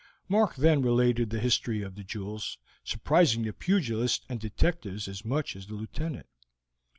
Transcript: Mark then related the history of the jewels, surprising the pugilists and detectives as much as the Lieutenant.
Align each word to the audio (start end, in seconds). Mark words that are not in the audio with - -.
Mark 0.27 0.55
then 0.55 0.81
related 0.81 1.29
the 1.29 1.39
history 1.39 1.83
of 1.83 1.93
the 1.93 2.03
jewels, 2.03 2.57
surprising 2.83 3.43
the 3.43 3.53
pugilists 3.53 4.25
and 4.27 4.39
detectives 4.39 5.07
as 5.07 5.23
much 5.23 5.55
as 5.55 5.67
the 5.67 5.75
Lieutenant. 5.75 6.25